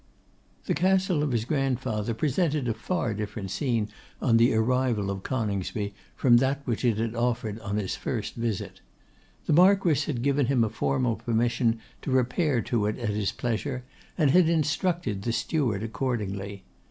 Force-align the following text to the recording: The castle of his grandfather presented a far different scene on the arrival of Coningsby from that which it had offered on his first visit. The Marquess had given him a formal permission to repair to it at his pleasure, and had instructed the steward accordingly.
The 0.65 0.73
castle 0.73 1.21
of 1.21 1.31
his 1.31 1.45
grandfather 1.45 2.15
presented 2.15 2.67
a 2.67 2.73
far 2.73 3.13
different 3.13 3.51
scene 3.51 3.89
on 4.19 4.37
the 4.37 4.51
arrival 4.51 5.11
of 5.11 5.21
Coningsby 5.21 5.93
from 6.15 6.37
that 6.37 6.63
which 6.65 6.83
it 6.83 6.97
had 6.97 7.13
offered 7.13 7.59
on 7.59 7.77
his 7.77 7.95
first 7.95 8.33
visit. 8.33 8.81
The 9.45 9.53
Marquess 9.53 10.05
had 10.05 10.23
given 10.23 10.47
him 10.47 10.63
a 10.63 10.69
formal 10.71 11.17
permission 11.17 11.79
to 12.01 12.09
repair 12.09 12.63
to 12.63 12.87
it 12.87 12.97
at 12.97 13.09
his 13.09 13.31
pleasure, 13.31 13.83
and 14.17 14.31
had 14.31 14.49
instructed 14.49 15.21
the 15.21 15.31
steward 15.31 15.83
accordingly. 15.83 16.63